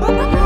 [0.00, 0.37] Oh.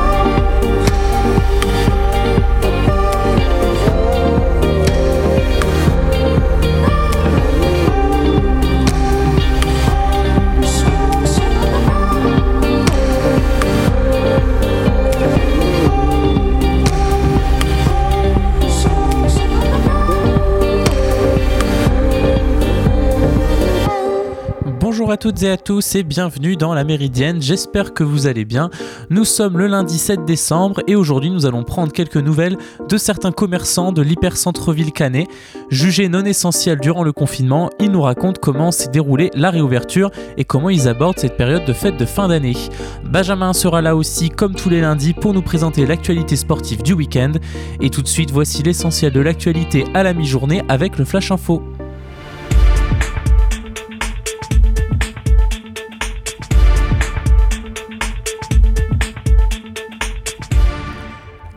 [25.22, 28.70] Toutes et à tous et bienvenue dans la Méridienne, j'espère que vous allez bien.
[29.08, 32.58] Nous sommes le lundi 7 décembre et aujourd'hui nous allons prendre quelques nouvelles
[32.88, 35.28] de certains commerçants de l'hypercentre-ville Canet.
[35.70, 40.44] Jugés non essentiels durant le confinement, ils nous racontent comment s'est déroulée la réouverture et
[40.44, 42.56] comment ils abordent cette période de fête de fin d'année.
[43.04, 47.34] Benjamin sera là aussi comme tous les lundis pour nous présenter l'actualité sportive du week-end.
[47.80, 51.62] Et tout de suite voici l'essentiel de l'actualité à la mi-journée avec le Flash Info.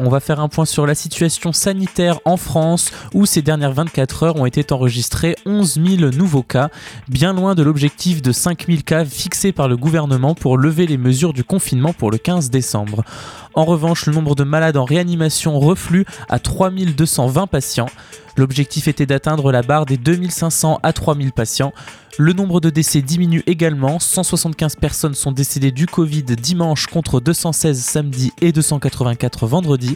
[0.06, 4.22] On va faire un point sur la situation sanitaire en France où ces dernières 24
[4.22, 6.70] heures ont été enregistrés 11 000 nouveaux cas,
[7.08, 11.00] bien loin de l'objectif de 5 000 cas fixé par le gouvernement pour lever les
[11.00, 13.04] mesures du confinement pour le 15 décembre.
[13.56, 17.90] En revanche, le nombre de malades en réanimation reflue à 3220 patients.
[18.38, 21.74] L'objectif était d'atteindre la barre des 2500 à 3000 patients.
[22.18, 24.00] Le nombre de décès diminue également.
[24.00, 29.96] 175 personnes sont décédées du Covid dimanche contre 216 samedi et 284 vendredi.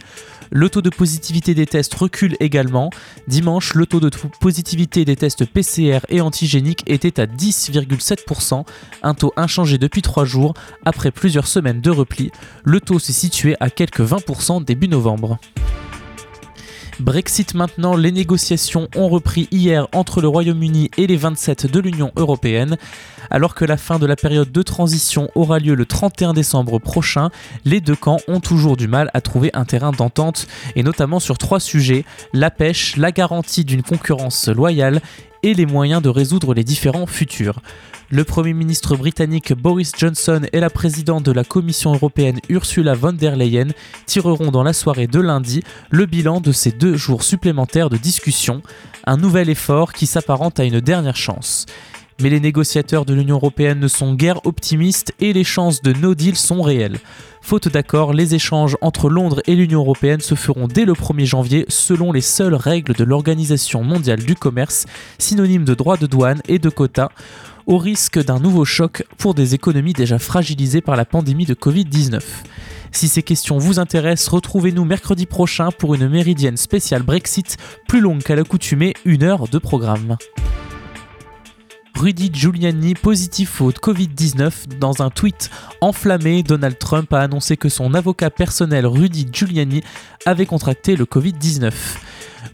[0.52, 2.90] Le taux de positivité des tests recule également.
[3.28, 8.66] Dimanche, le taux de positivité des tests PCR et antigéniques était à 10,7%,
[9.04, 10.54] un taux inchangé depuis 3 jours
[10.86, 12.32] après plusieurs semaines de repli.
[12.66, 15.40] Le taux s'est situé à quelques 20% début novembre.
[17.00, 22.12] Brexit maintenant, les négociations ont repris hier entre le Royaume-Uni et les 27 de l'Union
[22.18, 22.78] européenne.
[23.30, 27.30] Alors que la fin de la période de transition aura lieu le 31 décembre prochain,
[27.64, 31.38] les deux camps ont toujours du mal à trouver un terrain d'entente, et notamment sur
[31.38, 32.04] trois sujets,
[32.34, 35.02] la pêche, la garantie d'une concurrence loyale
[35.44, 37.62] et les moyens de résoudre les différents futurs.
[38.12, 43.14] Le Premier ministre britannique Boris Johnson et la présidente de la Commission européenne Ursula von
[43.14, 43.68] der Leyen
[44.08, 45.62] tireront dans la soirée de lundi
[45.92, 48.64] le bilan de ces deux jours supplémentaires de discussion,
[49.06, 51.68] un nouvel effort qui s'apparente à une dernière chance.
[52.22, 56.16] Mais les négociateurs de l'Union européenne ne sont guère optimistes et les chances de no
[56.16, 57.00] deal sont réelles.
[57.42, 61.66] Faute d'accord, les échanges entre Londres et l'Union européenne se feront dès le 1er janvier
[61.70, 64.86] selon les seules règles de l'Organisation mondiale du commerce,
[65.18, 67.10] synonyme de droits de douane et de quotas
[67.66, 72.20] au risque d'un nouveau choc pour des économies déjà fragilisées par la pandémie de Covid-19.
[72.92, 78.24] Si ces questions vous intéressent, retrouvez-nous mercredi prochain pour une méridienne spéciale Brexit plus longue
[78.24, 80.18] qu'à l'accoutumée, une heure de programme.
[81.96, 84.78] Rudy Giuliani positif au Covid-19.
[84.80, 85.50] Dans un tweet
[85.82, 89.84] enflammé, Donald Trump a annoncé que son avocat personnel Rudy Giuliani
[90.26, 91.72] avait contracté le Covid-19.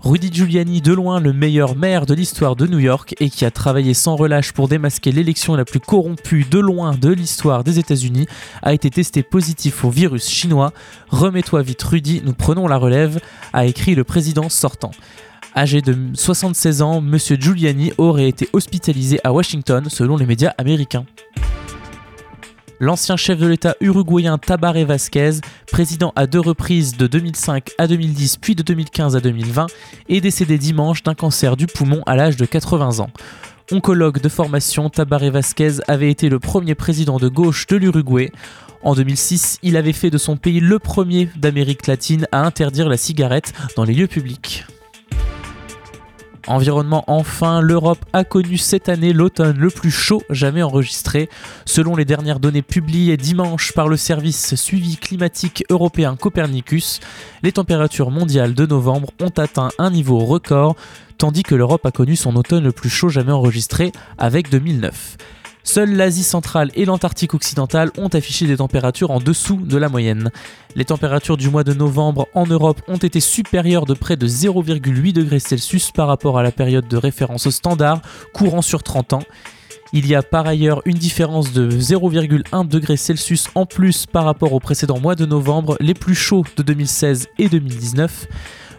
[0.01, 3.51] Rudy Giuliani, de loin le meilleur maire de l'histoire de New York et qui a
[3.51, 8.27] travaillé sans relâche pour démasquer l'élection la plus corrompue de loin de l'histoire des États-Unis,
[8.61, 10.73] a été testé positif au virus chinois.
[11.09, 13.19] Remets-toi vite Rudy, nous prenons la relève,
[13.53, 14.91] a écrit le président sortant.
[15.57, 17.17] Âgé de 76 ans, M.
[17.17, 21.05] Giuliani aurait été hospitalisé à Washington selon les médias américains.
[22.81, 25.39] L'ancien chef de l'État uruguayen Tabaré Vázquez,
[25.71, 29.67] président à deux reprises de 2005 à 2010 puis de 2015 à 2020,
[30.09, 33.09] est décédé dimanche d'un cancer du poumon à l'âge de 80 ans.
[33.71, 38.29] Oncologue de formation, Tabaré Vázquez avait été le premier président de gauche de l'Uruguay.
[38.83, 42.97] En 2006, il avait fait de son pays le premier d'Amérique latine à interdire la
[42.97, 44.65] cigarette dans les lieux publics.
[46.47, 51.27] Environnement enfin, l'Europe a connu cette année l'automne le plus chaud jamais enregistré.
[51.65, 56.99] Selon les dernières données publiées dimanche par le service suivi climatique européen Copernicus,
[57.41, 60.75] les températures mondiales de novembre ont atteint un niveau record,
[61.17, 65.17] tandis que l'Europe a connu son automne le plus chaud jamais enregistré avec 2009.
[65.67, 70.29] Seule l'Asie centrale et l'Antarctique occidentale ont affiché des températures en dessous de la moyenne.
[70.75, 75.11] Les températures du mois de novembre en Europe ont été supérieures de près de 0,8
[75.11, 78.01] degrés Celsius par rapport à la période de référence standard
[78.31, 79.23] courant sur 30 ans.
[79.91, 84.53] Il y a par ailleurs une différence de 0,1 degré Celsius en plus par rapport
[84.53, 88.27] aux précédents mois de novembre, les plus chauds de 2016 et 2019.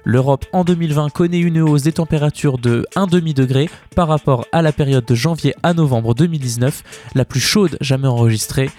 [0.08, 4.70] L'Europe en 2020 connaît une hausse des températures de 1,5 degré par rapport à la
[4.70, 8.70] période de janvier à novembre 2019, la plus chaude jamais enregistrée.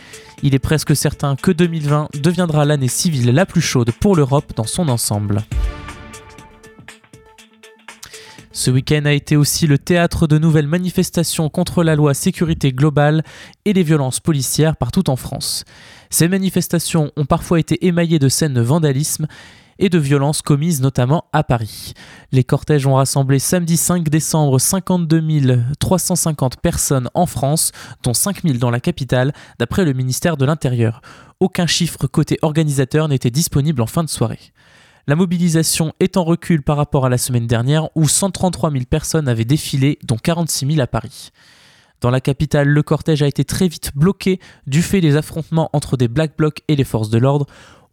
[0.41, 4.63] Il est presque certain que 2020 deviendra l'année civile la plus chaude pour l'Europe dans
[4.63, 5.43] son ensemble.
[8.53, 13.21] Ce week-end a été aussi le théâtre de nouvelles manifestations contre la loi sécurité globale
[13.65, 15.65] et les violences policières partout en France.
[16.09, 19.27] Ces manifestations ont parfois été émaillées de scènes de vandalisme
[19.79, 21.93] et de violences commises notamment à Paris.
[22.31, 27.71] Les cortèges ont rassemblé samedi 5 décembre 52 350 personnes en France,
[28.03, 31.01] dont 5 000 dans la capitale, d'après le ministère de l'Intérieur.
[31.39, 34.51] Aucun chiffre côté organisateur n'était disponible en fin de soirée.
[35.09, 39.29] La mobilisation est en recul par rapport à la semaine dernière où 133 000 personnes
[39.29, 41.31] avaient défilé, dont 46 000 à Paris.
[42.01, 45.97] Dans la capitale, le cortège a été très vite bloqué du fait des affrontements entre
[45.97, 47.47] des Black Blocs et les forces de l'ordre.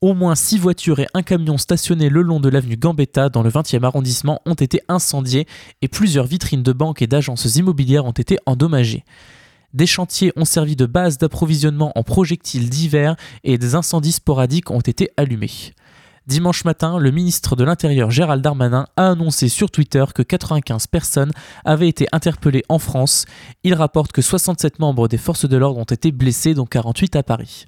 [0.04, 3.48] Au moins 6 voitures et un camion stationnés le long de l'avenue Gambetta dans le
[3.48, 5.46] 20e arrondissement ont été incendiés
[5.80, 9.02] et plusieurs vitrines de banques et d'agences immobilières ont été endommagées.
[9.72, 14.80] Des chantiers ont servi de base d'approvisionnement en projectiles divers et des incendies sporadiques ont
[14.80, 15.72] été allumés.
[16.26, 21.32] Dimanche matin, le ministre de l'Intérieur Gérald Darmanin a annoncé sur Twitter que 95 personnes
[21.64, 23.24] avaient été interpellées en France.
[23.62, 27.22] Il rapporte que 67 membres des forces de l'ordre ont été blessés, dont 48 à
[27.22, 27.64] Paris.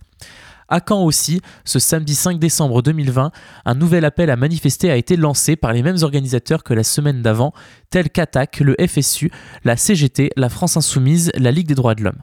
[0.68, 3.30] À Caen aussi, ce samedi 5 décembre 2020,
[3.64, 7.22] un nouvel appel à manifester a été lancé par les mêmes organisateurs que la semaine
[7.22, 7.52] d'avant,
[7.90, 9.30] tels qu'Attaque, le FSU,
[9.64, 12.22] la CGT, la France Insoumise, la Ligue des droits de l'homme.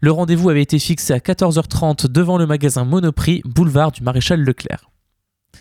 [0.00, 4.90] Le rendez-vous avait été fixé à 14h30 devant le magasin Monoprix, boulevard du Maréchal Leclerc.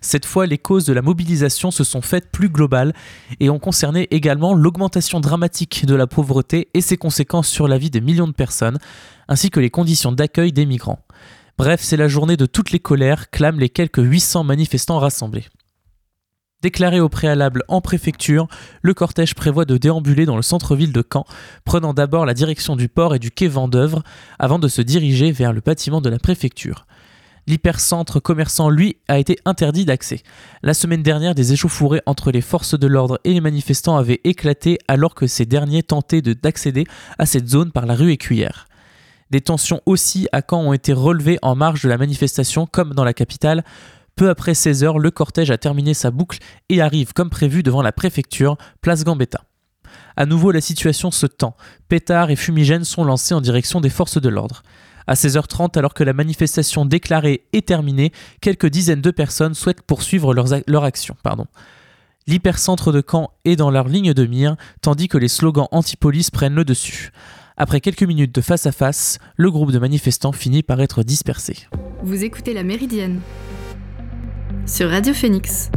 [0.01, 2.93] Cette fois, les causes de la mobilisation se sont faites plus globales
[3.39, 7.91] et ont concerné également l'augmentation dramatique de la pauvreté et ses conséquences sur la vie
[7.91, 8.77] de millions de personnes,
[9.27, 10.99] ainsi que les conditions d'accueil des migrants.
[11.57, 15.45] Bref, c'est la journée de toutes les colères, clament les quelques 800 manifestants rassemblés.
[16.61, 18.47] Déclaré au préalable en préfecture,
[18.81, 21.25] le cortège prévoit de déambuler dans le centre-ville de Caen,
[21.63, 24.03] prenant d'abord la direction du port et du quai Vendœuvre
[24.37, 26.87] avant de se diriger vers le bâtiment de la préfecture.
[27.47, 30.23] L'hypercentre commerçant, lui, a été interdit d'accès.
[30.61, 34.79] La semaine dernière, des échauffourées entre les forces de l'ordre et les manifestants avaient éclaté
[34.89, 36.85] alors que ces derniers tentaient d'accéder
[37.17, 38.67] à cette zone par la rue Écuyère.
[39.31, 43.03] Des tensions aussi à Caen ont été relevées en marge de la manifestation, comme dans
[43.03, 43.63] la capitale.
[44.15, 46.39] Peu après 16 heures, le cortège a terminé sa boucle
[46.69, 49.43] et arrive comme prévu devant la préfecture, place Gambetta.
[50.15, 51.55] À nouveau, la situation se tend.
[51.89, 54.63] Pétards et fumigènes sont lancés en direction des forces de l'ordre.
[55.07, 58.11] À 16h30, alors que la manifestation déclarée est terminée,
[58.41, 61.15] quelques dizaines de personnes souhaitent poursuivre leur action.
[62.27, 66.55] L'hypercentre de Caen est dans leur ligne de mire, tandis que les slogans anti-police prennent
[66.55, 67.11] le dessus.
[67.57, 71.55] Après quelques minutes de face à face, le groupe de manifestants finit par être dispersé.
[72.03, 73.21] Vous écoutez La Méridienne
[74.65, 75.69] sur Radio Phoenix.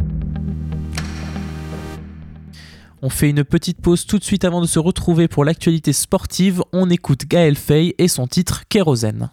[3.01, 6.61] On fait une petite pause tout de suite avant de se retrouver pour l'actualité sportive.
[6.73, 9.29] On écoute Gaël Fay et son titre Kérosène.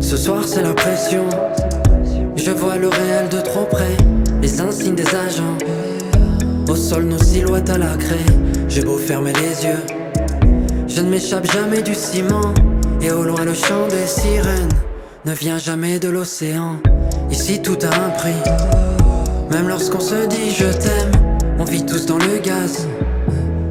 [0.00, 1.28] Ce soir c'est la pression.
[2.38, 3.96] Je vois le réel de trop près,
[4.40, 5.58] les insignes des agents.
[6.68, 8.24] Au sol nos silhouettes à la craie.
[8.68, 9.82] J'ai beau fermer les yeux,
[10.86, 12.54] je ne m'échappe jamais du ciment.
[13.00, 14.68] Et au loin le chant des sirènes
[15.24, 16.76] ne vient jamais de l'océan.
[17.30, 18.40] Ici tout a un prix.
[19.50, 22.86] Même lorsqu'on se dit je t'aime, on vit tous dans le gaz.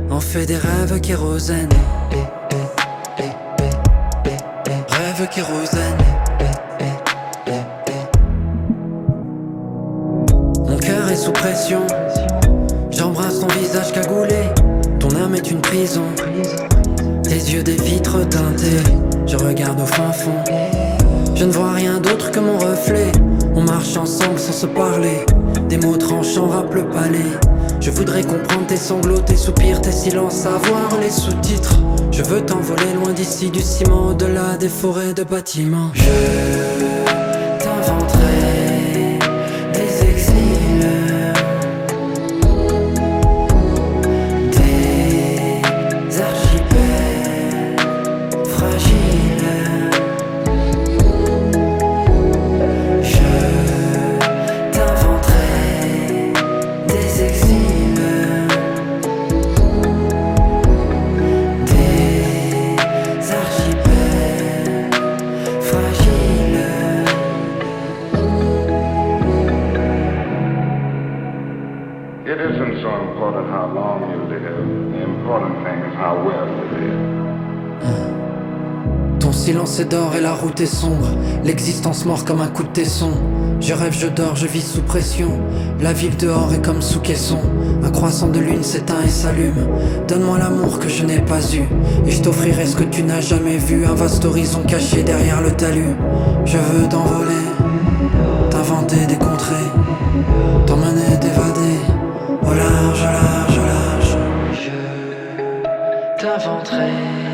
[0.10, 1.70] On fait des rêves kérosène.
[4.90, 6.17] Rêves kérosène.
[12.92, 14.50] J'embrasse ton visage cagoulé.
[15.00, 16.04] Ton âme est une prison.
[17.24, 18.84] Tes yeux des vitres teintées.
[19.25, 20.44] Je regarde au fin fond.
[21.36, 23.12] Je ne vois rien d'autre que mon reflet.
[23.56, 25.25] On marche ensemble sans se parler.
[25.70, 27.32] Des mots tranchants rappent le palais.
[27.80, 31.77] Je voudrais comprendre tes sanglots, tes soupirs, tes silences, savoir les sous-titres.
[32.12, 35.92] Je veux t'envoler loin d'ici, du ciment, au-delà des forêts de bâtiments.
[35.94, 38.66] Je silence
[79.79, 81.07] est d'or et la route est sombre.
[81.43, 83.12] L'existence mord comme un coup de tesson.
[83.60, 85.39] Je rêve, je dors, je vis sous pression.
[85.81, 87.39] La ville dehors est comme sous caisson.
[87.84, 89.67] Un croissant de lune s'éteint et s'allume.
[90.07, 91.63] Donne-moi l'amour que je n'ai pas eu.
[92.07, 93.86] Et je t'offrirai ce que tu n'as jamais vu.
[93.86, 95.96] Un vaste horizon caché derrière le talus.
[96.46, 97.34] Je veux t'envoler,
[98.50, 99.69] t'inventer des contrées,
[100.65, 101.79] t'emmener, t'évader.
[102.41, 104.17] Au large, au large, au large.
[106.17, 107.26] Je t'inventerai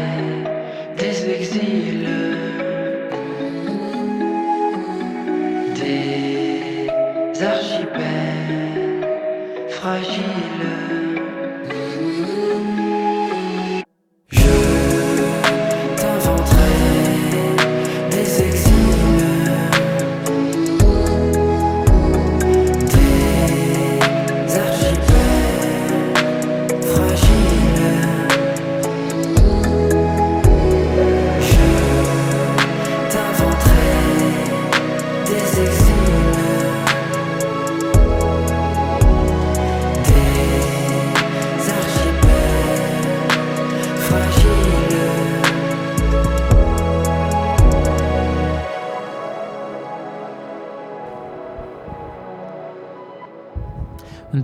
[9.86, 11.03] acıyla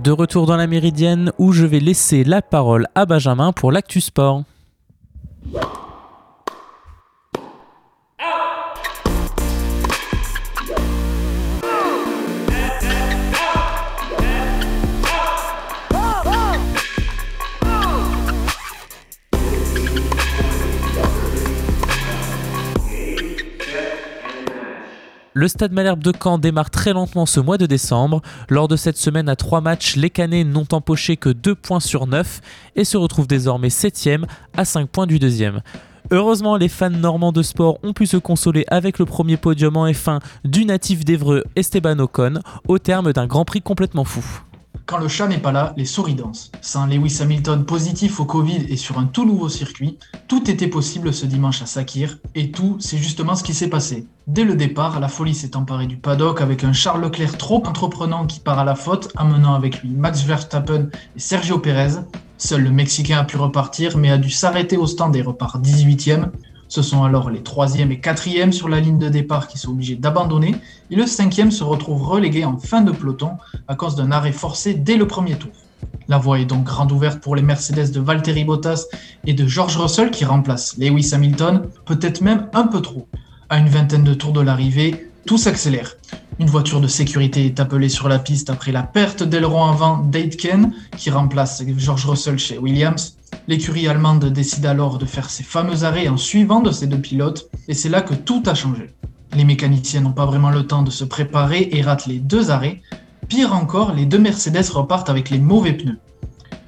[0.02, 4.00] De retour dans la Méridienne où je vais laisser la parole à Benjamin pour l'actu
[4.00, 4.44] sport.
[25.40, 28.20] Le Stade Malherbe de Caen démarre très lentement ce mois de décembre.
[28.50, 32.06] Lors de cette semaine à 3 matchs, les Canets n'ont empoché que 2 points sur
[32.06, 32.42] 9
[32.76, 34.10] et se retrouvent désormais 7
[34.54, 35.62] à 5 points du deuxième.
[36.10, 39.86] Heureusement, les fans normands de sport ont pu se consoler avec le premier podium en
[39.86, 42.34] F1 du natif d'Evreux Esteban Ocon
[42.68, 44.22] au terme d'un Grand Prix complètement fou.
[44.86, 46.50] Quand le chat n'est pas là, les souris dansent.
[46.60, 51.12] Sans Lewis Hamilton positif au Covid et sur un tout nouveau circuit, tout était possible
[51.12, 54.06] ce dimanche à Sakir, et tout, c'est justement ce qui s'est passé.
[54.26, 58.26] Dès le départ, la folie s'est emparée du paddock avec un Charles Leclerc trop entreprenant
[58.26, 62.00] qui part à la faute, amenant avec lui Max Verstappen et Sergio Perez.
[62.38, 66.30] Seul le Mexicain a pu repartir, mais a dû s'arrêter au stand et repart 18e.
[66.70, 69.96] Ce sont alors les 3e et 4e sur la ligne de départ qui sont obligés
[69.96, 70.54] d'abandonner,
[70.92, 73.32] et le 5e se retrouve relégué en fin de peloton
[73.66, 75.50] à cause d'un arrêt forcé dès le premier tour.
[76.06, 78.84] La voie est donc grande ouverte pour les Mercedes de Valtteri Bottas
[79.26, 83.08] et de George Russell qui remplacent Lewis Hamilton, peut-être même un peu trop.
[83.48, 85.96] À une vingtaine de tours de l'arrivée, tout s'accélère.
[86.38, 90.72] Une voiture de sécurité est appelée sur la piste après la perte d'aileron avant d'Aitken
[90.96, 93.16] qui remplace George Russell chez Williams.
[93.48, 97.48] L'écurie allemande décide alors de faire ses fameux arrêts en suivant de ces deux pilotes
[97.68, 98.94] et c'est là que tout a changé.
[99.34, 102.82] Les mécaniciens n'ont pas vraiment le temps de se préparer et ratent les deux arrêts.
[103.28, 105.98] Pire encore, les deux Mercedes repartent avec les mauvais pneus.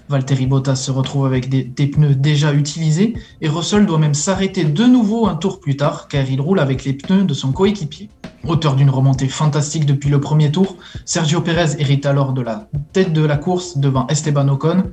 [0.09, 4.85] Valtteri Bottas se retrouve avec des, pneus déjà utilisés et Russell doit même s'arrêter de
[4.85, 8.11] nouveau un tour plus tard car il roule avec les pneus de son coéquipier.
[8.47, 13.13] Auteur d'une remontée fantastique depuis le premier tour, Sergio Perez hérite alors de la tête
[13.13, 14.85] de la course devant Esteban Ocon,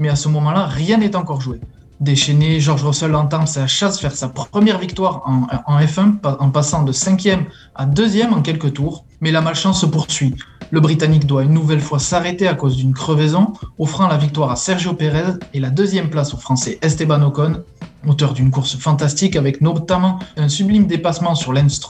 [0.00, 1.60] mais à ce moment-là, rien n'est encore joué.
[2.00, 6.82] Déchaîné, George Russell entame sa chasse vers sa première victoire en, en F1 en passant
[6.82, 10.34] de 5e à 2e en quelques tours, mais la malchance se poursuit.
[10.70, 14.56] Le Britannique doit une nouvelle fois s'arrêter à cause d'une crevaison, offrant la victoire à
[14.56, 17.62] Sergio Perez et la deuxième place au Français Esteban Ocon,
[18.06, 21.86] auteur d'une course fantastique avec notamment un sublime dépassement sur Lance.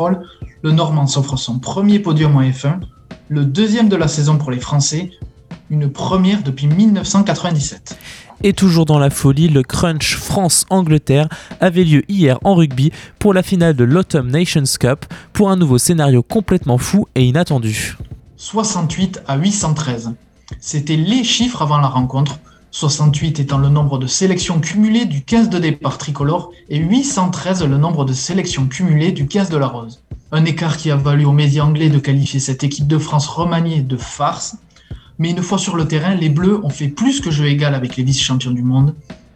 [0.63, 2.81] Le Normand s'offre son premier podium en F1,
[3.29, 5.11] le deuxième de la saison pour les Français,
[5.71, 7.97] une première depuis 1997.
[8.43, 11.29] Et toujours dans la folie, le crunch France-Angleterre
[11.61, 15.79] avait lieu hier en rugby pour la finale de l'Autumn Nations Cup pour un nouveau
[15.79, 17.97] scénario complètement fou et inattendu.
[18.37, 20.15] 68 à 813.
[20.59, 22.39] C'était les chiffres avant la rencontre,
[22.71, 27.77] 68 étant le nombre de sélections cumulées du 15 de départ tricolore et 813 le
[27.77, 30.03] nombre de sélections cumulées du 15 de la rose.
[30.33, 33.83] Un écart qui a valu aux médias anglais de qualifier cette équipe de France remaniée
[33.83, 34.57] de farce,
[35.21, 37.97] mais une fois sur le terrain, les Bleus ont fait plus que jeu égal avec
[37.97, 38.95] les vice-champions du monde.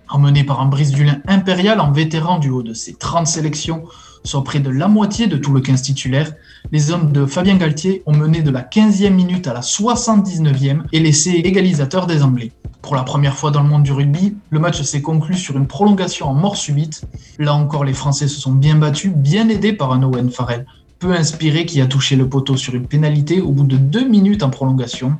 [0.08, 3.84] Emmenés par un Brice Dulin impérial en vétéran du haut de ses 30 sélections,
[4.24, 6.32] soit près de la moitié de tout le 15 titulaire,
[6.72, 11.00] les hommes de Fabien Galtier ont mené de la 15e minute à la 79e et
[11.00, 12.52] laissé égalisateur des Anglais.
[12.80, 15.66] Pour la première fois dans le monde du rugby, le match s'est conclu sur une
[15.66, 17.02] prolongation en mort subite.
[17.38, 20.64] Là encore, les Français se sont bien battus, bien aidés par un Owen Farrell,
[20.98, 24.42] peu inspiré qui a touché le poteau sur une pénalité au bout de deux minutes
[24.42, 25.18] en prolongation.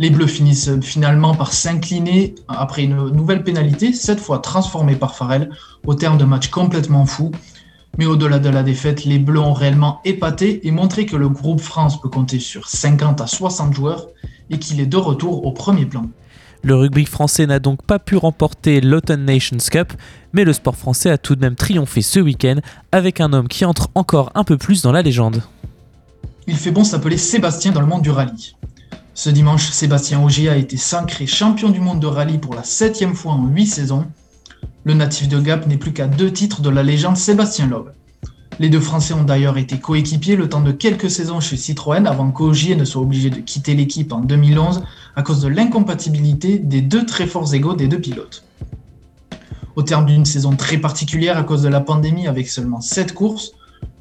[0.00, 5.50] Les Bleus finissent finalement par s'incliner après une nouvelle pénalité, cette fois transformée par Farrell,
[5.86, 7.30] au terme d'un match complètement fou.
[7.96, 11.60] Mais au-delà de la défaite, les Bleus ont réellement épaté et montré que le groupe
[11.60, 14.08] France peut compter sur 50 à 60 joueurs
[14.50, 16.06] et qu'il est de retour au premier plan.
[16.64, 19.92] Le rugby français n'a donc pas pu remporter l'Autumn Nations Cup,
[20.32, 22.56] mais le sport français a tout de même triomphé ce week-end
[22.90, 25.42] avec un homme qui entre encore un peu plus dans la légende.
[26.46, 28.56] Il fait bon s'appeler Sébastien dans le monde du rallye.
[29.16, 33.14] Ce dimanche, Sébastien Ogier a été sacré champion du monde de rallye pour la septième
[33.14, 34.06] fois en huit saisons
[34.82, 37.92] le natif de Gap n'est plus qu'à deux titres de la légende Sébastien Loeb.
[38.58, 42.30] Les deux Français ont d'ailleurs été coéquipiers le temps de quelques saisons chez Citroën avant
[42.30, 44.82] qu'Ogier ne soit obligé de quitter l'équipe en 2011
[45.16, 48.44] à cause de l'incompatibilité des deux très forts égaux des deux pilotes.
[49.74, 53.52] Au terme d'une saison très particulière à cause de la pandémie avec seulement 7 courses,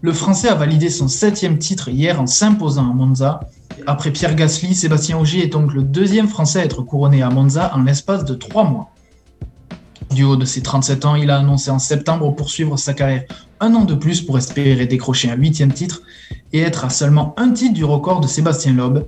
[0.04, 3.40] le Français a validé son septième titre hier en s'imposant à Monza.
[3.88, 7.72] Après Pierre Gasly, Sébastien Ogier est donc le deuxième Français à être couronné à Monza
[7.74, 8.90] en l'espace de 3 mois.
[10.12, 13.24] Du haut de ses 37 ans, il a annoncé en septembre poursuivre sa carrière
[13.62, 16.02] un an de plus pour espérer décrocher un huitième titre
[16.52, 19.06] et être à seulement un titre du record de Sébastien Loeb.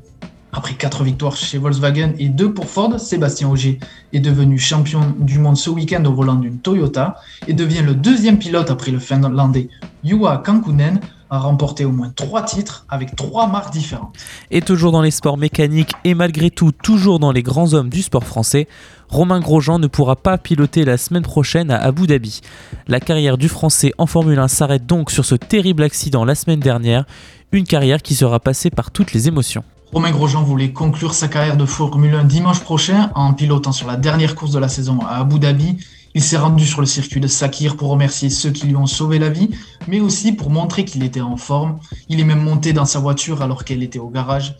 [0.58, 3.78] Après quatre victoires chez Volkswagen et deux pour Ford, Sébastien Auger
[4.14, 7.18] est devenu champion du monde ce week-end au volant d'une Toyota
[7.50, 9.68] et devient le deuxième pilote après le finlandais
[10.06, 14.16] Juha Kankkunen a remporté au moins trois titres avec trois marques différentes.
[14.50, 18.02] Et toujours dans les sports mécaniques et malgré tout toujours dans les grands hommes du
[18.02, 18.70] sport français,
[19.10, 22.40] Romain Grosjean ne pourra pas piloter la semaine prochaine à Abu Dhabi.
[22.88, 26.62] La carrière du Français en Formule 1 s'arrête donc sur ce terrible accident la semaine
[26.62, 27.04] dernière,
[27.52, 29.66] une carrière qui sera passée par toutes les émotions.
[29.96, 33.96] Romain Grosjean voulait conclure sa carrière de Formule 1 dimanche prochain en pilotant sur la
[33.96, 35.78] dernière course de la saison à Abu Dhabi
[36.16, 39.20] il s'est rendu sur le circuit de Sakir pour remercier ceux qui lui ont sauvé
[39.20, 39.50] la vie,
[39.86, 41.78] mais aussi pour montrer qu'il était en forme.
[42.08, 44.56] Il est même monté dans sa voiture alors qu'elle était au garage.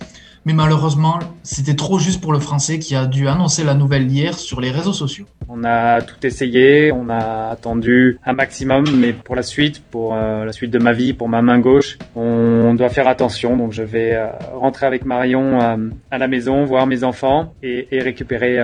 [0.46, 4.38] Mais malheureusement, c'était trop juste pour le Français qui a dû annoncer la nouvelle hier
[4.38, 5.26] sur les réseaux sociaux.
[5.50, 10.46] On a tout essayé, on a attendu un maximum, mais pour la suite, pour euh,
[10.46, 13.58] la suite de ma vie, pour ma main gauche, on doit faire attention.
[13.58, 17.88] Donc je vais euh, rentrer avec Marion euh, à la maison, voir mes enfants et,
[17.92, 18.60] et récupérer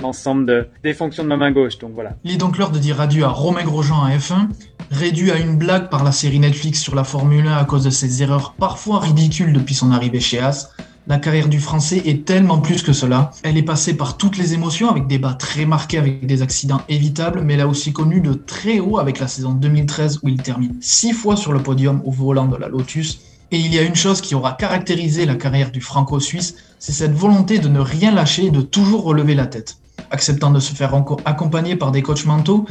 [0.00, 1.78] l'ensemble de, des fonctions de ma main gauche.
[1.78, 2.16] Donc voilà.
[2.24, 4.48] Il est donc l'heure de dire adieu à Romain Grosjean à F1,
[4.90, 7.90] réduit à une blague par la série Netflix sur la Formule 1 à cause de
[7.90, 10.74] ses erreurs parfois ridicules depuis son arrivée chez As.
[11.06, 13.30] La carrière du Français est tellement plus que cela.
[13.42, 16.80] Elle est passée par toutes les émotions, avec des bas très marqués, avec des accidents
[16.88, 20.40] évitables, mais elle a aussi connu de très haut avec la saison 2013 où il
[20.40, 23.20] termine six fois sur le podium au volant de la Lotus.
[23.50, 27.12] Et il y a une chose qui aura caractérisé la carrière du Franco-Suisse, c'est cette
[27.12, 29.76] volonté de ne rien lâcher et de toujours relever la tête.
[30.10, 30.94] Acceptant de se faire
[31.26, 32.64] accompagner par des coachs mentaux,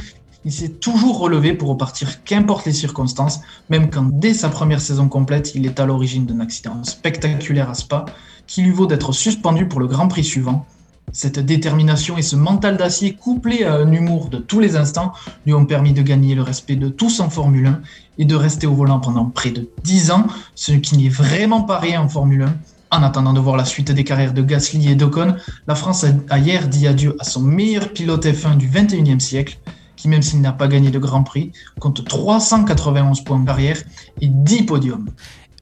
[0.45, 5.07] il s'est toujours relevé pour repartir qu'importe les circonstances, même quand dès sa première saison
[5.07, 8.05] complète, il est à l'origine d'un accident spectaculaire à Spa,
[8.45, 10.65] qui lui vaut d'être suspendu pour le Grand Prix suivant.
[11.11, 15.13] Cette détermination et ce mental d'acier couplé à un humour de tous les instants
[15.45, 17.81] lui ont permis de gagner le respect de tous en Formule 1
[18.17, 21.79] et de rester au volant pendant près de 10 ans, ce qui n'est vraiment pas
[21.79, 22.55] rien en Formule 1.
[22.91, 25.35] En attendant de voir la suite des carrières de Gasly et d'Ocon,
[25.67, 29.57] la France a hier dit adieu à son meilleur pilote F1 du 21e siècle
[30.03, 33.77] qui, même s'il n'a pas gagné de Grand Prix, compte 391 points de carrière
[34.19, 35.05] et 10 podiums.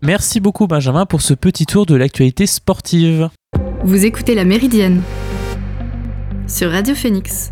[0.01, 3.29] Merci beaucoup Benjamin pour ce petit tour de l'actualité sportive.
[3.83, 5.03] Vous écoutez La Méridienne
[6.47, 7.51] sur Radio Phoenix.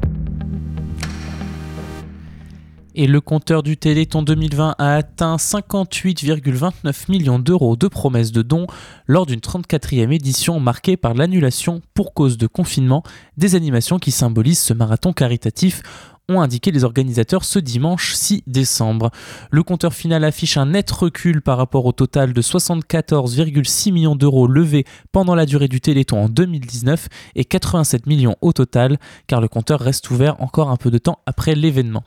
[2.95, 8.67] Et le compteur du Téléthon 2020 a atteint 58,29 millions d'euros de promesses de dons
[9.07, 13.03] lors d'une 34e édition marquée par l'annulation pour cause de confinement
[13.37, 15.81] des animations qui symbolisent ce marathon caritatif
[16.29, 19.11] ont indiqué les organisateurs ce dimanche 6 décembre.
[19.51, 24.47] Le compteur final affiche un net recul par rapport au total de 74,6 millions d'euros
[24.47, 29.47] levés pendant la durée du Téléthon en 2019 et 87 millions au total, car le
[29.47, 32.03] compteur reste ouvert encore un peu de temps après l'événement.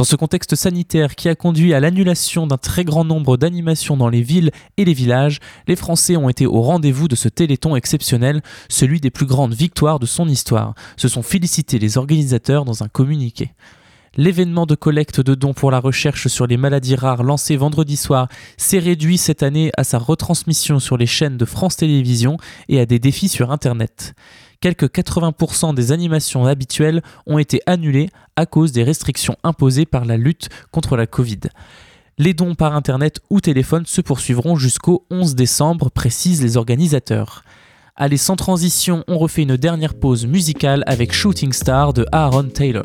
[0.00, 4.08] Dans ce contexte sanitaire qui a conduit à l'annulation d'un très grand nombre d'animations dans
[4.08, 8.40] les villes et les villages, les Français ont été au rendez-vous de ce téléthon exceptionnel,
[8.70, 10.72] celui des plus grandes victoires de son histoire.
[10.96, 13.52] Se sont félicités les organisateurs dans un communiqué.
[14.16, 18.28] L'événement de collecte de dons pour la recherche sur les maladies rares lancé vendredi soir
[18.56, 22.38] s'est réduit cette année à sa retransmission sur les chaînes de France Télévisions
[22.70, 24.14] et à des défis sur Internet
[24.60, 30.16] quelques 80% des animations habituelles ont été annulées à cause des restrictions imposées par la
[30.16, 31.40] lutte contre la Covid.
[32.18, 37.42] Les dons par Internet ou téléphone se poursuivront jusqu'au 11 décembre, précisent les organisateurs.
[37.96, 42.84] Allez, sans transition, on refait une dernière pause musicale avec Shooting Star de Aaron Taylor.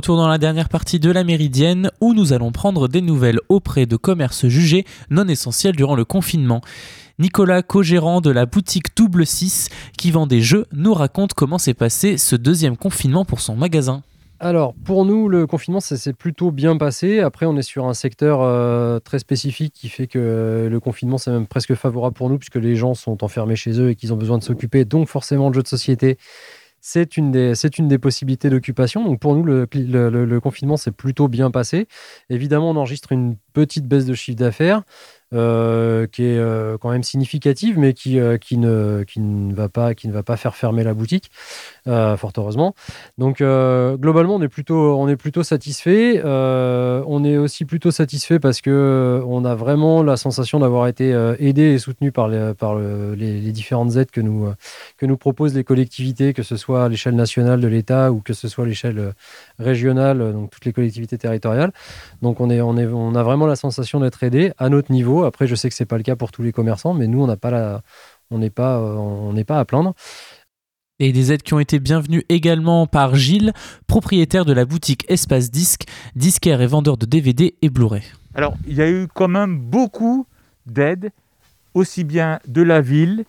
[0.00, 3.84] Retour dans la dernière partie de la Méridienne où nous allons prendre des nouvelles auprès
[3.84, 6.62] de commerces jugés non essentiels durant le confinement.
[7.18, 11.74] Nicolas, co-gérant de la boutique Double 6 qui vend des jeux, nous raconte comment s'est
[11.74, 14.02] passé ce deuxième confinement pour son magasin.
[14.42, 17.20] Alors, pour nous, le confinement, s'est plutôt bien passé.
[17.20, 21.30] Après, on est sur un secteur euh, très spécifique qui fait que le confinement, c'est
[21.30, 24.16] même presque favorable pour nous, puisque les gens sont enfermés chez eux et qu'ils ont
[24.16, 24.86] besoin de s'occuper.
[24.86, 26.16] Donc, forcément, le jeu de société,
[26.80, 29.04] c'est une, des, une des possibilités d'occupation.
[29.04, 31.86] Donc, pour nous, le, le confinement s'est plutôt bien passé.
[32.28, 34.82] Évidemment, on enregistre une petite baisse de chiffre d'affaires.
[35.32, 39.68] Euh, qui est euh, quand même significative, mais qui, euh, qui, ne, qui, ne va
[39.68, 41.30] pas, qui ne va pas faire fermer la boutique,
[41.84, 42.74] fort heureusement.
[43.16, 46.20] Donc globalement, on est plutôt, plutôt satisfait.
[46.24, 51.62] on est aussi plutôt satisfait parce que on a vraiment la sensation d'avoir été aidé
[51.74, 54.48] et soutenu par, les, par les, différentes aides que nous,
[54.96, 58.32] que nous proposent les collectivités, que ce soit à l'échelle nationale de l'État ou que
[58.32, 59.14] ce soit à l'échelle
[59.58, 61.72] régionale, donc toutes les collectivités territoriales.
[62.22, 65.19] Donc on, est, on, est, on a vraiment la sensation d'être aidé à notre niveau
[65.24, 67.26] après, je sais que c'est pas le cas pour tous les commerçants, mais nous, on
[67.26, 67.82] n'a pas la,
[68.30, 69.94] on n'est pas, euh, on n'est pas à plaindre.
[70.98, 73.52] Et des aides qui ont été bienvenues également par Gilles,
[73.86, 78.02] propriétaire de la boutique Espace Disque, disquaire et vendeur de DVD et Blu-ray.
[78.34, 80.26] Alors, il y a eu quand même beaucoup
[80.66, 81.10] d'aides,
[81.72, 83.24] aussi bien de la ville,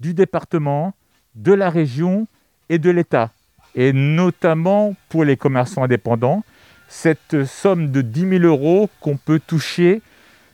[0.00, 0.94] du département,
[1.34, 2.26] de la région
[2.70, 3.30] et de l'État.
[3.74, 6.42] Et notamment pour les commerçants indépendants,
[6.88, 10.02] cette somme de 10 000 euros qu'on peut toucher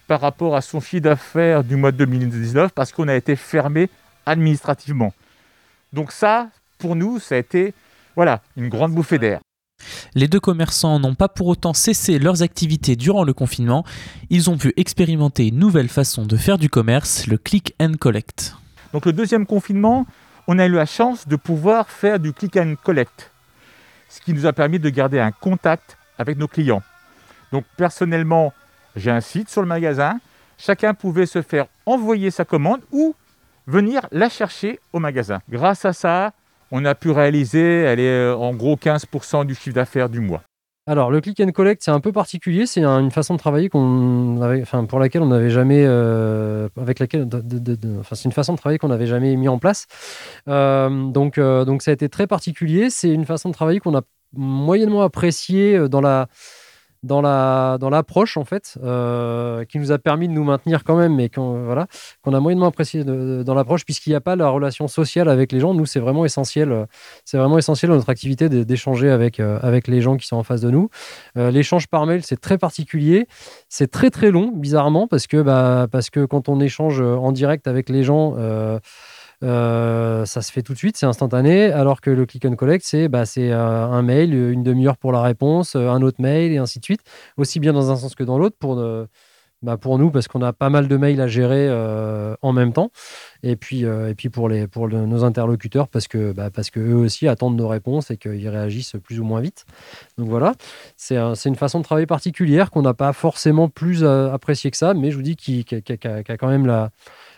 [0.07, 3.89] par rapport à son chiffre d'affaires du mois de 2019 parce qu'on a été fermé
[4.25, 5.13] administrativement.
[5.93, 7.75] Donc ça, pour nous, ça a été
[8.15, 9.41] voilà, une grande bouffée d'air.
[10.15, 13.85] Les deux commerçants n'ont pas pour autant cessé leurs activités durant le confinement.
[14.31, 18.57] Ils ont pu expérimenter une nouvelle façon de faire du commerce, le click and collect.
[18.93, 20.07] Donc le deuxième confinement,
[20.47, 23.31] on a eu la chance de pouvoir faire du click and collect,
[24.09, 26.83] ce qui nous a permis de garder un contact avec nos clients.
[27.53, 28.55] Donc personnellement,
[28.97, 30.19] j'ai un site sur le magasin.
[30.59, 33.15] Chacun pouvait se faire envoyer sa commande ou
[33.67, 35.41] venir la chercher au magasin.
[35.51, 36.33] Grâce à ça,
[36.73, 40.43] on a pu réaliser, elle est euh, en gros 15% du chiffre d'affaires du mois.
[40.89, 42.65] Alors, le click and collect, c'est un peu particulier.
[42.65, 47.01] C'est une façon de travailler qu'on avait, enfin, pour laquelle on n'avait jamais, euh, avec
[47.01, 47.29] laquelle,
[47.99, 49.89] enfin, c'est une façon de travailler qu'on n'avait jamais mis en place.
[50.49, 52.89] Euh, donc, donc, ça a été très particulier.
[52.89, 56.29] C'est une façon de travailler qu'on a moyennement appréciée dans la,
[57.07, 60.97] dans la dans l'approche en fait euh, qui nous a permis de nous maintenir quand
[60.97, 61.87] même mais qu'on voilà
[62.23, 65.61] qu'on a moyennement apprécié dans l'approche puisqu'il n'y a pas la relation sociale avec les
[65.61, 65.75] gens.
[65.75, 66.87] Nous c'est vraiment essentiel
[67.25, 70.43] c'est vraiment essentiel dans notre activité d'échanger avec euh, avec les gens qui sont en
[70.43, 70.91] face de nous.
[71.39, 73.27] Euh, l'échange par mail c'est très particulier.
[73.69, 77.67] C'est très très long bizarrement parce que bah parce que quand on échange en direct
[77.69, 78.35] avec les gens
[79.43, 82.85] euh, ça se fait tout de suite, c'est instantané, alors que le click and collect,
[82.87, 86.59] c'est bah, euh, un mail, une demi-heure pour la réponse, euh, un autre mail, et
[86.59, 87.03] ainsi de suite,
[87.37, 88.77] aussi bien dans un sens que dans l'autre, pour,
[89.63, 91.69] bah, pour nous, parce qu'on a pas mal de mails à gérer
[92.41, 92.91] en même temps,
[93.43, 96.97] et puis, et puis pour, les, pour nos interlocuteurs, parce que, bah, parce que eux
[96.97, 99.67] aussi attendent nos réponses et qu'ils réagissent plus ou moins vite.
[100.17, 100.55] Donc voilà,
[100.97, 105.11] c'est une façon de travailler particulière qu'on n'a pas forcément plus apprécié que ça, mais
[105.11, 106.91] je vous dis qui, qui, qui a quand même la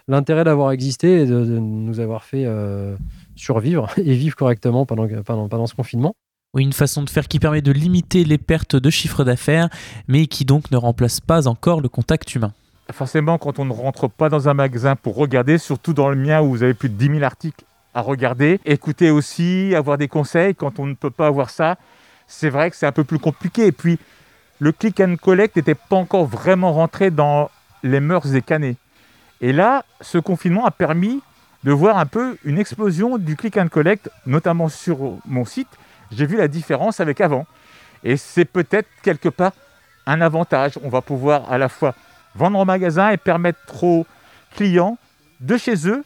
[0.09, 2.97] l'intérêt d'avoir existé et de, nous avoir fait euh,
[3.37, 6.15] survivre et vivre correctement pendant, pendant, pendant ce confinement.
[6.55, 9.69] Oui, une façon de faire qui permet de limiter les pertes de chiffre d'affaires,
[10.09, 12.53] mais qui donc ne remplace pas encore le contact humain.
[12.91, 16.41] Forcément, quand on ne rentre pas dans un magasin pour regarder, surtout dans le mien
[16.41, 20.55] où vous avez plus de 10 000 articles à regarder, écouter aussi, avoir des conseils,
[20.55, 21.77] quand on ne peut pas avoir ça,
[22.27, 23.67] c'est vrai que c'est un peu plus compliqué.
[23.67, 23.99] Et puis,
[24.59, 27.51] le click and collect n'était pas encore vraiment rentré dans
[27.83, 28.77] les mœurs des canets.
[29.41, 31.21] Et là, ce confinement a permis
[31.65, 35.69] de voir un peu une explosion du click and collect, notamment sur mon site.
[36.11, 37.47] J'ai vu la différence avec avant.
[38.05, 39.53] Et c'est peut-être quelque part
[40.07, 40.79] un avantage.
[40.83, 41.95] On va pouvoir à la fois
[42.35, 44.07] vendre en magasin et permettre aux
[44.55, 44.99] clients
[45.41, 46.05] de chez eux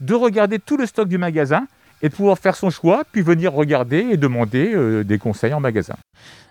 [0.00, 1.66] de regarder tout le stock du magasin
[2.02, 5.60] et de pouvoir faire son choix, puis venir regarder et demander euh, des conseils en
[5.60, 5.96] magasin.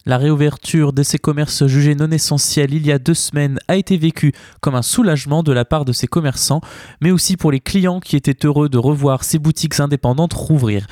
[0.09, 3.95] La réouverture de ces commerces jugés non essentiels il y a deux semaines a été
[3.95, 6.61] vécue comme un soulagement de la part de ces commerçants,
[6.99, 10.87] mais aussi pour les clients qui étaient heureux de revoir ces boutiques indépendantes rouvrir.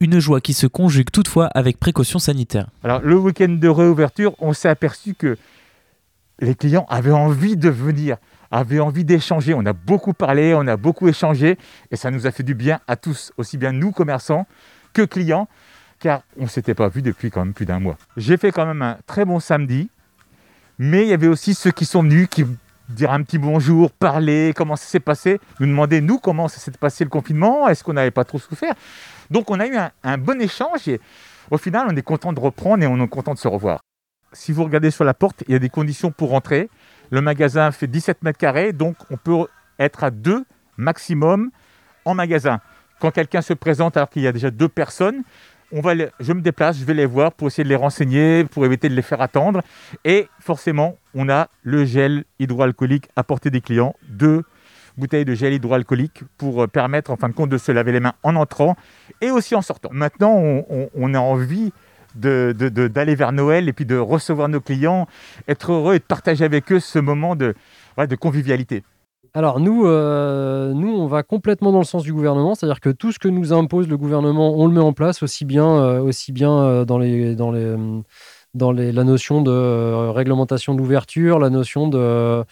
[0.00, 2.70] Une joie qui se conjugue toutefois avec précautions sanitaires.
[2.82, 5.36] Alors le week-end de réouverture, on s'est aperçu que
[6.40, 8.16] les clients avaient envie de venir
[8.50, 9.52] avaient envie d'échanger.
[9.52, 11.58] On a beaucoup parlé, on a beaucoup échangé
[11.90, 14.46] et ça nous a fait du bien à tous, aussi bien nous commerçants
[14.92, 15.48] que clients,
[16.02, 17.96] car on ne s'était pas vu depuis quand même plus d'un mois.
[18.16, 19.88] J'ai fait quand même un très bon samedi,
[20.78, 22.44] mais il y avait aussi ceux qui sont venus, qui
[22.88, 26.72] dire un petit bonjour, parler, comment ça s'est passé, nous demander nous comment ça s'est
[26.72, 28.74] passé le confinement, est-ce qu'on n'avait pas trop souffert.
[29.30, 31.00] Donc on a eu un, bon échange et
[31.52, 33.80] Au final, on est content de reprendre et on est content de se revoir.
[34.32, 36.68] Si vous regardez sur la porte, il y a des conditions pour rentrer.
[37.10, 39.46] Le magasin fait 17 mètres carrés, donc on peut
[39.78, 40.44] être à deux
[40.76, 41.50] maximum
[42.04, 42.60] en magasin.
[42.98, 45.22] Quand quelqu'un se présente alors qu'il y a déjà deux personnes,
[45.72, 48.64] on va je me déplace, je vais les voir pour essayer de les renseigner, pour
[48.64, 49.62] éviter de les faire attendre.
[50.04, 54.44] Et forcément, on a le gel hydroalcoolique à portée des clients, deux
[54.98, 58.14] bouteilles de gel hydroalcoolique pour permettre en fin de compte de se laver les mains
[58.22, 58.76] en entrant
[59.22, 59.88] et aussi en sortant.
[59.92, 61.72] Maintenant, on, a envie
[62.14, 65.08] d'aller vers Noël et puis de recevoir nos clients,
[65.48, 67.54] être heureux et de partager avec eux ce moment de
[68.20, 68.84] convivialité.
[69.34, 73.12] Alors nous, euh, nous, on va complètement dans le sens du gouvernement, c'est-à-dire que tout
[73.12, 76.32] ce que nous impose le gouvernement, on le met en place aussi bien, euh, aussi
[76.32, 77.74] bien euh, dans, les, dans, les,
[78.52, 82.44] dans les, la notion de réglementation d'ouverture, la notion de,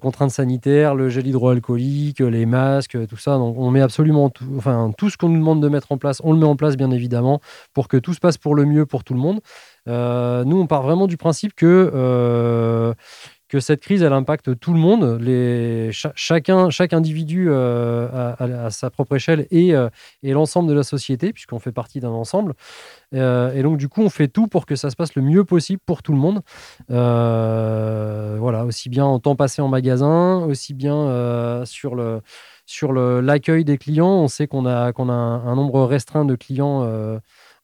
[0.00, 3.36] contraintes sanitaires, le gel hydroalcoolique, les masques, tout ça.
[3.36, 6.20] Donc on met absolument tout, enfin, tout ce qu'on nous demande de mettre en place,
[6.22, 7.40] on le met en place bien évidemment
[7.74, 9.40] pour que tout se passe pour le mieux pour tout le monde.
[9.86, 12.94] nous, on part vraiment du principe que
[13.48, 15.18] que cette crise, elle impacte tout le monde.
[16.14, 19.88] Chaque individu euh, à, sa propre échelle et, euh,
[20.22, 22.54] et l'ensemble de la société, puisqu'on fait partie d'un ensemble.
[23.14, 25.44] Euh, et donc, du coup, on fait tout pour que ça se passe le mieux
[25.44, 26.42] possible pour tout le monde.
[26.88, 31.96] voilà, aussi bien en temps passé en magasin, aussi bien sur
[32.92, 34.08] l'accueil des clients.
[34.08, 36.86] On sait qu'on a, un, nombre restreint de clients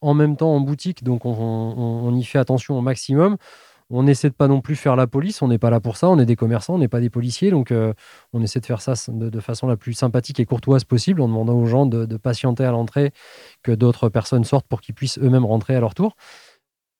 [0.00, 3.36] en même temps en boutique, donc on, on y fait attention au maximum
[3.90, 6.08] on essaie de pas non plus faire la police, on n'est pas là pour ça,
[6.08, 7.92] on est des commerçants, on n'est pas des policiers, donc euh,
[8.32, 11.54] on essaie de faire ça de, façon la plus sympathique et courtoise possible, en demandant
[11.54, 13.12] aux gens de, patienter à l'entrée,
[13.62, 16.16] que d'autres personnes sortent pour qu'ils puissent eux-mêmes rentrer à leur tour.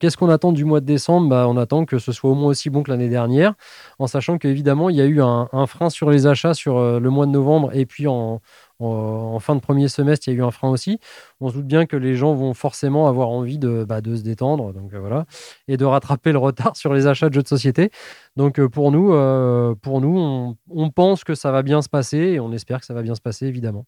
[0.01, 1.29] Qu'est-ce qu'on attend du mois de décembre?
[1.29, 3.55] Bah, On attend que ce soit au moins aussi bon que l'année dernière,
[3.99, 7.11] en sachant qu'évidemment, il y a eu un, frein sur les achats sur euh, le
[7.11, 8.43] mois de novembre et puis en,
[8.81, 10.99] en, fin de premier semestre, il y a eu un frein aussi.
[11.41, 14.73] On se doute bien que les gens vont forcément avoir envie de, bah, se détendre
[14.73, 15.27] donc, euh, voilà,
[15.69, 17.91] et de rattraper le retard sur les achats de jeux de société.
[18.37, 22.19] Donc euh, pour nous, euh, pour nous on, pense que ça va bien se passer
[22.19, 23.87] et on espère que ça va bien se passer évidemment.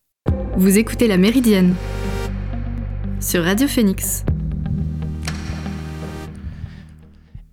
[0.56, 1.74] Vous écoutez La Méridienne
[3.20, 4.24] sur Radio Phoenix.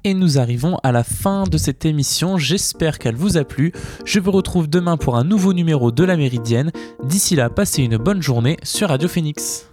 [0.05, 3.71] Et nous arrivons à la fin de cette émission, j'espère qu'elle vous a plu.
[4.05, 6.71] Je vous retrouve demain pour un nouveau numéro de la Méridienne.
[7.05, 9.72] D'ici là, passez une bonne journée sur Radio Phoenix.